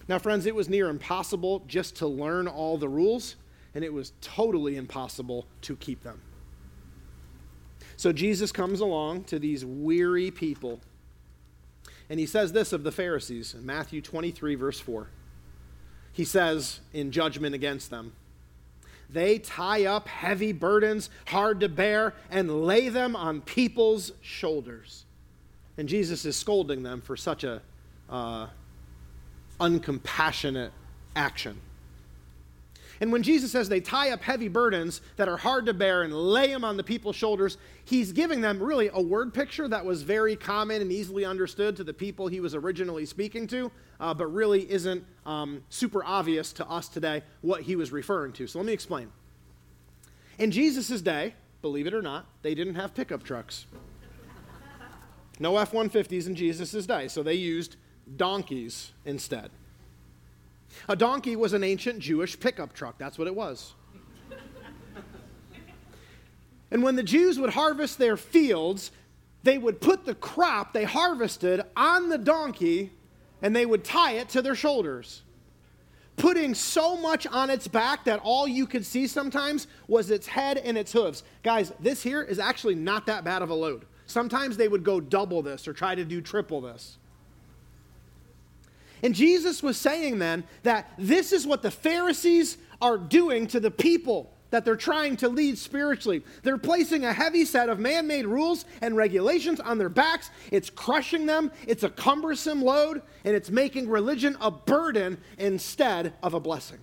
[0.08, 3.36] Now, friends, it was near impossible just to learn all the rules,
[3.74, 6.20] and it was totally impossible to keep them.
[7.96, 10.80] So Jesus comes along to these weary people,
[12.10, 15.08] and he says this of the Pharisees in Matthew 23, verse 4.
[16.14, 18.12] He says, in judgment against them,
[19.10, 25.04] they tie up heavy burdens, hard to bear, and lay them on people's shoulders.
[25.76, 27.60] And Jesus is scolding them for such a
[28.08, 28.46] uh,
[29.60, 30.70] uncompassionate
[31.16, 31.60] action.
[33.00, 36.12] And when Jesus says they tie up heavy burdens that are hard to bear and
[36.12, 40.02] lay them on the people's shoulders, he's giving them really a word picture that was
[40.02, 44.26] very common and easily understood to the people he was originally speaking to, uh, but
[44.26, 48.46] really isn't um, super obvious to us today what he was referring to.
[48.46, 49.10] So let me explain.
[50.38, 53.66] In Jesus' day, believe it or not, they didn't have pickup trucks.
[55.40, 57.76] No F 150s in Jesus' day, so they used
[58.16, 59.50] donkeys instead.
[60.88, 62.98] A donkey was an ancient Jewish pickup truck.
[62.98, 63.74] That's what it was.
[66.70, 68.90] and when the Jews would harvest their fields,
[69.44, 72.92] they would put the crop they harvested on the donkey
[73.42, 75.22] and they would tie it to their shoulders,
[76.16, 80.56] putting so much on its back that all you could see sometimes was its head
[80.56, 81.24] and its hooves.
[81.42, 83.84] Guys, this here is actually not that bad of a load.
[84.06, 86.98] Sometimes they would go double this or try to do triple this.
[89.04, 93.70] And Jesus was saying then that this is what the Pharisees are doing to the
[93.70, 96.24] people that they're trying to lead spiritually.
[96.42, 100.30] They're placing a heavy set of man made rules and regulations on their backs.
[100.50, 106.32] It's crushing them, it's a cumbersome load, and it's making religion a burden instead of
[106.32, 106.80] a blessing.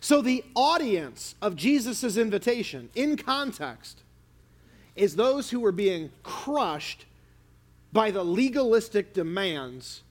[0.00, 4.02] So, the audience of Jesus' invitation, in context,
[4.94, 7.06] is those who were being crushed
[7.92, 10.02] by the legalistic demands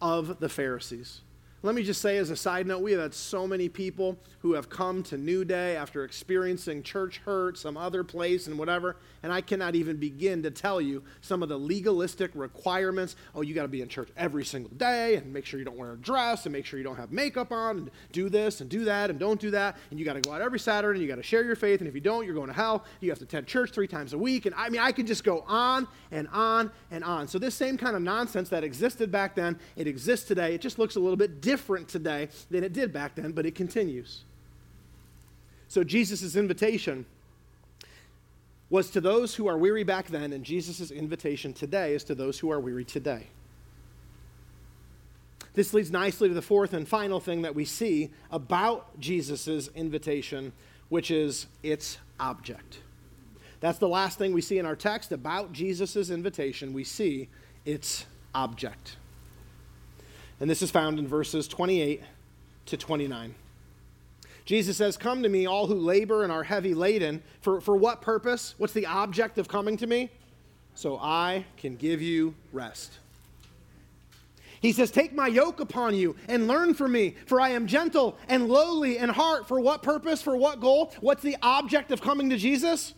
[0.00, 1.20] of the Pharisees.
[1.64, 4.52] Let me just say, as a side note, we have had so many people who
[4.52, 9.32] have come to New Day after experiencing church hurt, some other place, and whatever, and
[9.32, 13.16] I cannot even begin to tell you some of the legalistic requirements.
[13.34, 15.78] Oh, you got to be in church every single day, and make sure you don't
[15.78, 18.68] wear a dress, and make sure you don't have makeup on, and do this, and
[18.68, 21.02] do that, and don't do that, and you got to go out every Saturday, and
[21.02, 22.84] you got to share your faith, and if you don't, you're going to hell.
[23.00, 25.24] You have to attend church three times a week, and I mean, I could just
[25.24, 27.26] go on and on and on.
[27.26, 30.54] So, this same kind of nonsense that existed back then, it exists today.
[30.54, 33.54] It just looks a little bit different today than it did back then, but it
[33.54, 34.24] continues.
[35.68, 37.06] So Jesus' invitation
[38.70, 42.38] was to those who are weary back then, and Jesus' invitation today is to those
[42.38, 43.28] who are weary today.
[45.54, 50.52] This leads nicely to the fourth and final thing that we see about Jesus' invitation,
[50.88, 52.80] which is its object.
[53.60, 56.72] That's the last thing we see in our text about Jesus' invitation.
[56.72, 57.28] We see
[57.64, 58.96] its object.
[60.40, 62.02] And this is found in verses 28
[62.66, 63.34] to 29.
[64.44, 67.22] Jesus says, Come to me, all who labor and are heavy laden.
[67.40, 68.54] For, for what purpose?
[68.58, 70.10] What's the object of coming to me?
[70.74, 72.98] So I can give you rest.
[74.60, 78.18] He says, Take my yoke upon you and learn from me, for I am gentle
[78.28, 79.46] and lowly in heart.
[79.46, 80.20] For what purpose?
[80.22, 80.92] For what goal?
[81.00, 82.94] What's the object of coming to Jesus?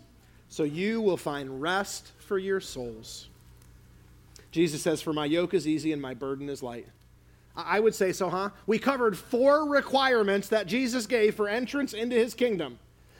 [0.49, 3.29] So you will find rest for your souls.
[4.53, 6.87] Jesus says, For my yoke is easy and my burden is light.
[7.57, 8.51] I would say so, huh?
[8.66, 12.79] We covered four requirements that Jesus gave for entrance into his kingdom.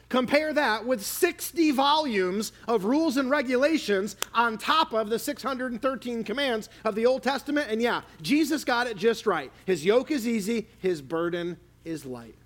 [0.09, 6.68] Compare that with 60 volumes of rules and regulations on top of the 613 commands
[6.85, 7.70] of the Old Testament.
[7.70, 9.51] And yeah, Jesus got it just right.
[9.64, 12.37] His yoke is easy, his burden is light.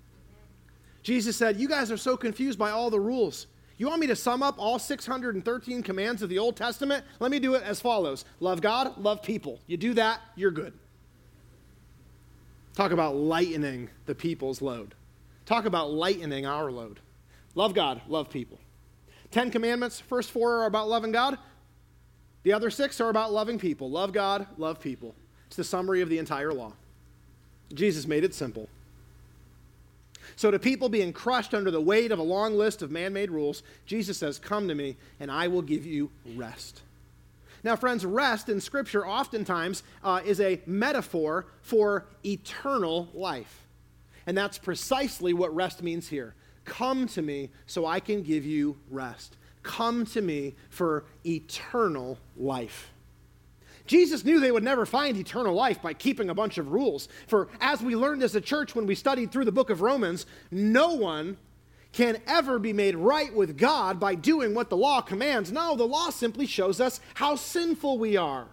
[1.03, 3.47] Jesus said, You guys are so confused by all the rules.
[3.77, 7.03] You want me to sum up all 613 commands of the Old Testament?
[7.19, 9.59] Let me do it as follows Love God, love people.
[9.67, 10.73] You do that, you're good.
[12.81, 14.95] Talk about lightening the people's load.
[15.45, 16.99] Talk about lightening our load.
[17.53, 18.57] Love God, love people.
[19.29, 21.37] Ten commandments, first four are about loving God.
[22.41, 23.91] The other six are about loving people.
[23.91, 25.13] Love God, love people.
[25.45, 26.73] It's the summary of the entire law.
[27.71, 28.67] Jesus made it simple.
[30.35, 33.29] So, to people being crushed under the weight of a long list of man made
[33.29, 36.81] rules, Jesus says, Come to me, and I will give you rest.
[37.63, 43.67] Now, friends, rest in Scripture oftentimes uh, is a metaphor for eternal life.
[44.25, 46.35] And that's precisely what rest means here.
[46.65, 49.37] Come to me so I can give you rest.
[49.63, 52.91] Come to me for eternal life.
[53.85, 57.09] Jesus knew they would never find eternal life by keeping a bunch of rules.
[57.27, 60.25] For as we learned as a church when we studied through the book of Romans,
[60.49, 61.37] no one
[61.91, 65.51] can ever be made right with God by doing what the law commands.
[65.51, 68.47] No, the law simply shows us how sinful we are.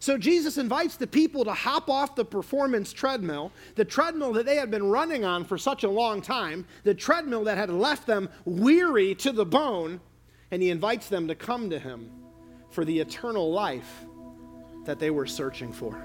[0.00, 4.56] So Jesus invites the people to hop off the performance treadmill, the treadmill that they
[4.56, 8.28] had been running on for such a long time, the treadmill that had left them
[8.44, 10.00] weary to the bone,
[10.50, 12.10] and he invites them to come to him
[12.70, 14.04] for the eternal life
[14.84, 16.04] that they were searching for.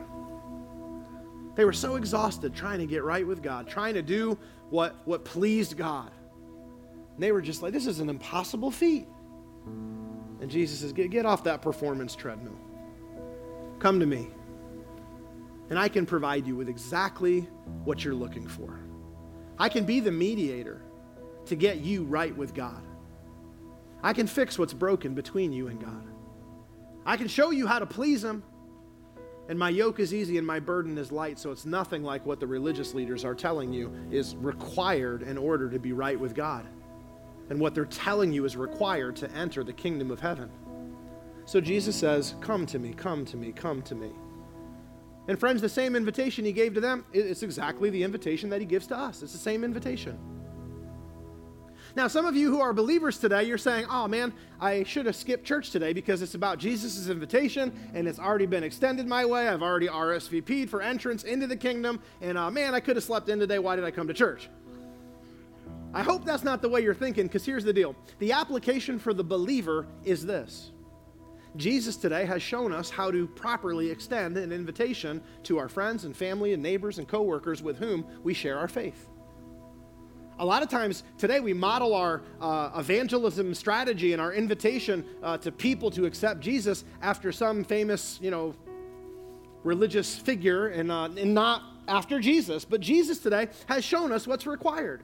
[1.55, 4.37] They were so exhausted trying to get right with God, trying to do
[4.69, 6.11] what, what pleased God.
[7.13, 9.07] And they were just like, this is an impossible feat.
[10.41, 12.57] And Jesus says, get, get off that performance treadmill.
[13.79, 14.27] Come to me.
[15.69, 17.41] And I can provide you with exactly
[17.83, 18.79] what you're looking for.
[19.57, 20.81] I can be the mediator
[21.45, 22.81] to get you right with God.
[24.01, 26.07] I can fix what's broken between you and God.
[27.05, 28.43] I can show you how to please Him.
[29.49, 31.39] And my yoke is easy and my burden is light.
[31.39, 35.69] So it's nothing like what the religious leaders are telling you is required in order
[35.71, 36.67] to be right with God.
[37.49, 40.51] And what they're telling you is required to enter the kingdom of heaven.
[41.45, 44.11] So Jesus says, Come to me, come to me, come to me.
[45.27, 48.67] And friends, the same invitation he gave to them, it's exactly the invitation that he
[48.67, 49.23] gives to us.
[49.23, 50.17] It's the same invitation.
[51.95, 55.15] Now, some of you who are believers today, you're saying, oh man, I should have
[55.15, 59.47] skipped church today because it's about Jesus' invitation and it's already been extended my way.
[59.47, 61.99] I've already RSVP'd for entrance into the kingdom.
[62.21, 63.59] And uh, man, I could have slept in today.
[63.59, 64.49] Why did I come to church?
[65.91, 69.13] I hope that's not the way you're thinking because here's the deal the application for
[69.13, 70.71] the believer is this.
[71.55, 76.15] Jesus today has shown us how to properly extend an invitation to our friends and
[76.15, 79.08] family and neighbors and coworkers with whom we share our faith
[80.39, 85.37] a lot of times today we model our uh, evangelism strategy and our invitation uh,
[85.37, 88.55] to people to accept Jesus after some famous, you know,
[89.63, 92.63] religious figure and, uh, and not after Jesus.
[92.63, 95.03] But Jesus today has shown us what's required.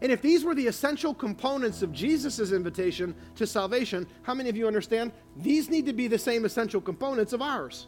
[0.00, 4.56] And if these were the essential components of Jesus' invitation to salvation, how many of
[4.56, 5.12] you understand?
[5.36, 7.86] These need to be the same essential components of ours.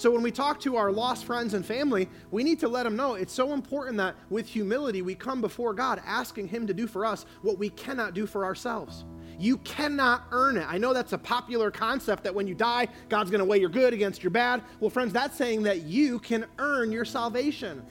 [0.00, 2.96] So when we talk to our lost friends and family, we need to let them
[2.96, 6.86] know it's so important that with humility we come before God asking Him to do
[6.86, 9.04] for us what we cannot do for ourselves.
[9.38, 10.64] You cannot earn it.
[10.66, 13.68] I know that's a popular concept that when you die, God's going to weigh your
[13.68, 14.62] good against your bad.
[14.80, 17.84] Well, friends, that's saying that you can earn your salvation.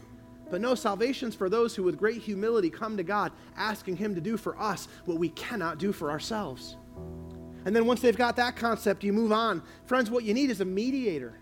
[0.49, 4.21] But no, salvation's for those who, with great humility, come to God, asking Him to
[4.21, 6.75] do for us what we cannot do for ourselves.
[7.65, 9.61] And then once they've got that concept, you move on.
[9.85, 11.39] Friends, what you need is a mediator.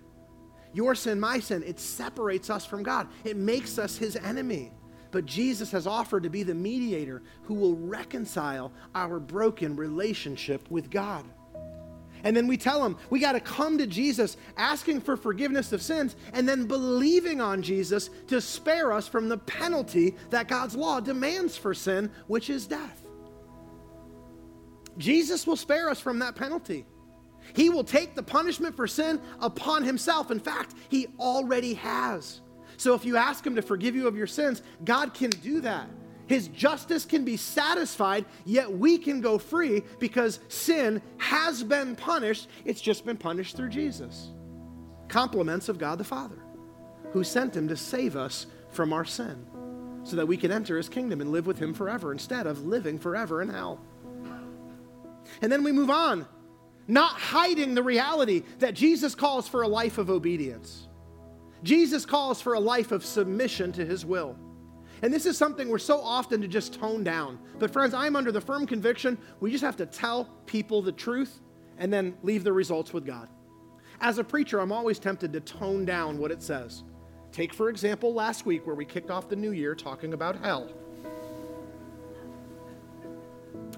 [0.78, 4.72] Your sin, my sin, it separates us from God, it makes us his enemy.
[5.10, 10.92] But Jesus has offered to be the mediator who will reconcile our broken relationship with
[10.92, 11.26] God.
[12.24, 15.82] And then we tell him we got to come to Jesus asking for forgiveness of
[15.82, 21.00] sins and then believing on Jesus to spare us from the penalty that God's law
[21.00, 23.04] demands for sin, which is death.
[25.00, 26.86] Jesus will spare us from that penalty.
[27.56, 30.32] He will take the punishment for sin upon himself.
[30.32, 32.42] In fact, he already has.
[32.78, 35.90] So if you ask him to forgive you of your sins, God can do that.
[36.28, 42.50] His justice can be satisfied, yet we can go free because sin has been punished.
[42.66, 44.30] It's just been punished through Jesus.
[45.08, 46.38] Compliments of God the Father,
[47.14, 49.46] who sent him to save us from our sin
[50.04, 53.00] so that we can enter his kingdom and live with him forever instead of living
[53.00, 53.80] forever in hell.
[55.42, 56.28] And then we move on
[56.88, 60.88] not hiding the reality that Jesus calls for a life of obedience.
[61.64, 64.38] Jesus calls for a life of submission to his will.
[65.02, 67.40] And this is something we're so often to just tone down.
[67.60, 71.42] But, friends, I'm under the firm conviction we just have to tell people the truth
[71.78, 73.30] and then leave the results with God.
[74.00, 76.84] As a preacher, I'm always tempted to tone down what it says.
[77.32, 80.72] Take, for example, last week where we kicked off the new year talking about hell.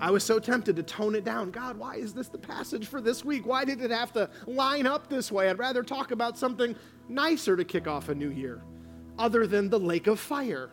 [0.02, 1.52] I was so tempted to tone it down.
[1.52, 3.46] God, why is this the passage for this week?
[3.46, 5.50] Why did it have to line up this way?
[5.50, 6.76] I'd rather talk about something
[7.10, 8.62] nicer to kick off a new year,
[9.18, 10.70] other than the lake of fire.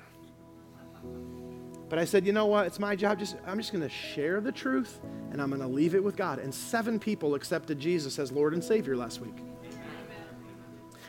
[1.89, 2.67] But I said, you know what?
[2.67, 3.19] It's my job.
[3.19, 5.01] Just I'm just going to share the truth
[5.31, 6.39] and I'm going to leave it with God.
[6.41, 9.37] And seven people accepted Jesus as Lord and Savior last week.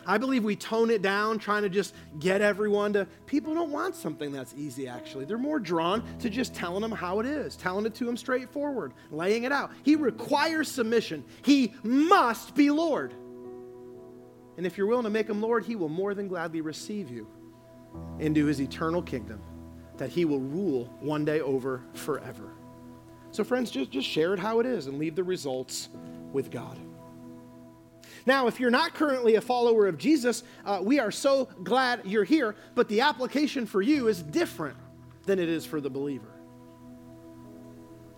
[0.08, 3.06] I believe we tone it down, trying to just get everyone to.
[3.26, 5.26] People don't want something that's easy, actually.
[5.26, 8.94] They're more drawn to just telling them how it is, telling it to them straightforward,
[9.12, 9.72] laying it out.
[9.84, 11.26] He requires submission.
[11.42, 13.14] He must be Lord.
[14.56, 17.28] And if you're willing to make him Lord, he will more than gladly receive you
[18.20, 19.42] into his eternal kingdom
[19.98, 22.52] that he will rule one day over forever.
[23.32, 25.90] So, friends, just, just share it how it is and leave the results
[26.32, 26.80] with God.
[28.28, 32.26] Now, if you're not currently a follower of Jesus, uh, we are so glad you're
[32.26, 34.76] here, but the application for you is different
[35.26, 36.34] than it is for the believer.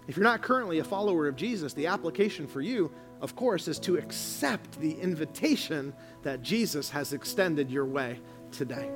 [0.08, 2.92] If you're not currently a follower of Jesus, the application for you,
[3.22, 5.94] of course, is to accept the invitation
[6.24, 8.20] that Jesus has extended your way
[8.52, 8.90] today.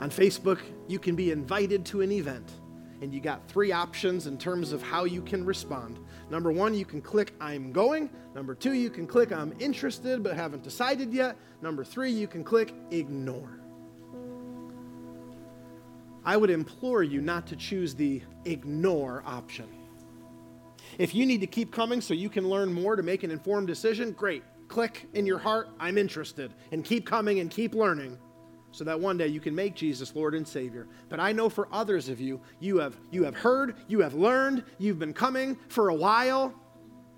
[0.00, 2.50] On Facebook, you can be invited to an event,
[3.00, 6.00] and you got three options in terms of how you can respond.
[6.28, 8.10] Number one, you can click I'm going.
[8.34, 11.36] Number two, you can click I'm interested but haven't decided yet.
[11.62, 13.60] Number three, you can click ignore.
[16.24, 19.68] I would implore you not to choose the ignore option.
[20.98, 23.68] If you need to keep coming so you can learn more to make an informed
[23.68, 24.42] decision, great.
[24.66, 28.18] Click in your heart, I'm interested, and keep coming and keep learning
[28.76, 30.86] so that one day you can make Jesus Lord and Savior.
[31.08, 34.64] But I know for others of you, you have, you have heard, you have learned,
[34.76, 36.52] you've been coming for a while,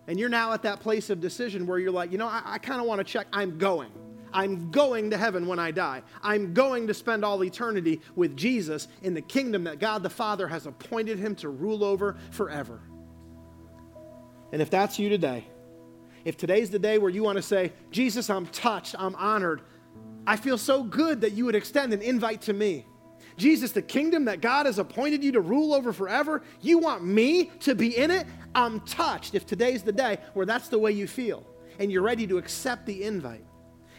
[0.07, 2.59] and you're now at that place of decision where you're like, you know, I, I
[2.59, 3.91] kind of want to check, I'm going.
[4.33, 6.03] I'm going to heaven when I die.
[6.23, 10.47] I'm going to spend all eternity with Jesus in the kingdom that God the Father
[10.47, 12.81] has appointed him to rule over forever.
[14.53, 15.45] And if that's you today,
[16.25, 19.63] if today's the day where you want to say, Jesus, I'm touched, I'm honored,
[20.29, 22.85] I feel so good that you would extend an invite to me.
[23.39, 27.47] Jesus, the kingdom that God has appointed you to rule over forever, you want me
[27.61, 28.27] to be in it?
[28.55, 31.47] I'm touched if today's the day where that's the way you feel
[31.79, 33.47] and you're ready to accept the invite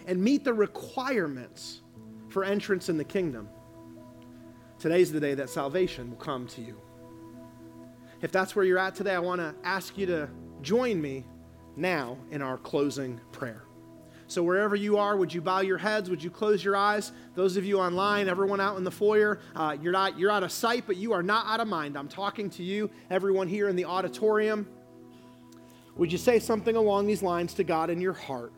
[0.06, 1.82] and meet the requirements
[2.28, 3.50] for entrance in the kingdom.
[4.78, 6.80] Today's the day that salvation will come to you.
[8.22, 10.30] If that's where you're at today, I want to ask you to
[10.62, 11.26] join me
[11.76, 13.64] now in our closing prayer.
[14.30, 16.08] So, wherever you are, would you bow your heads?
[16.08, 17.12] Would you close your eyes?
[17.34, 20.52] Those of you online, everyone out in the foyer, uh, you're, not, you're out of
[20.52, 21.98] sight, but you are not out of mind.
[21.98, 24.68] I'm talking to you, everyone here in the auditorium.
[25.96, 28.54] Would you say something along these lines to God in your heart?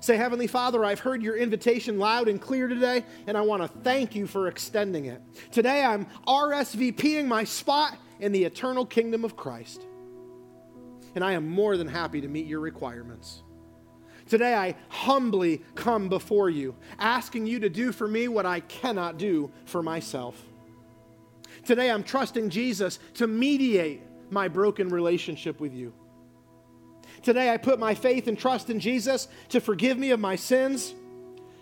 [0.00, 3.68] Say, Heavenly Father, I've heard your invitation loud and clear today, and I want to
[3.68, 5.20] thank you for extending it.
[5.52, 9.84] Today I'm RSVPing my spot in the eternal kingdom of Christ.
[11.14, 13.42] And I am more than happy to meet your requirements.
[14.28, 19.18] Today, I humbly come before you, asking you to do for me what I cannot
[19.18, 20.40] do for myself.
[21.64, 25.92] Today, I'm trusting Jesus to mediate my broken relationship with you.
[27.22, 30.94] Today, I put my faith and trust in Jesus to forgive me of my sins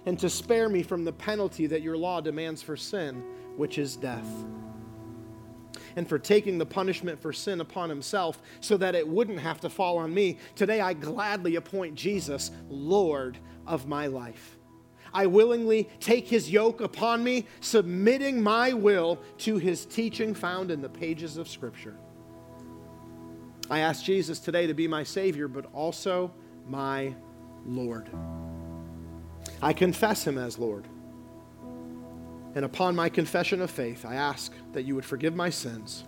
[0.05, 3.23] and to spare me from the penalty that your law demands for sin,
[3.57, 4.27] which is death
[5.97, 9.71] and for taking the punishment for sin upon himself so that it wouldn't have to
[9.71, 10.39] fall on me.
[10.55, 14.57] Today, I gladly appoint Jesus Lord of my life.
[15.13, 20.83] I willingly take his yoke upon me, submitting my will to his teaching found in
[20.83, 21.97] the pages of Scripture.
[23.71, 26.31] I ask Jesus today to be my Savior, but also
[26.69, 27.15] my
[27.65, 28.11] Lord.
[29.63, 30.87] I confess him as Lord.
[32.57, 36.05] And upon my confession of faith, I ask that you would forgive my sins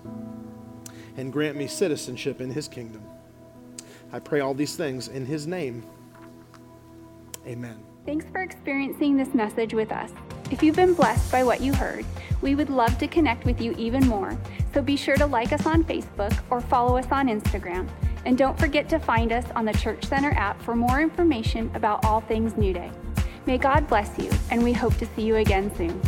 [1.19, 3.03] and grant me citizenship in his kingdom.
[4.15, 5.85] I pray all these things in his name.
[7.47, 7.85] Amen.
[8.07, 10.11] Thanks for experiencing this message with us.
[10.51, 12.07] If you've been blessed by what you heard,
[12.41, 14.35] we would love to connect with you even more.
[14.73, 17.87] So be sure to like us on Facebook or follow us on Instagram.
[18.25, 22.07] And don't forget to find us on the Church Center app for more information about
[22.07, 22.91] all things New Day.
[23.45, 26.01] May God bless you, and we hope to see you again soon.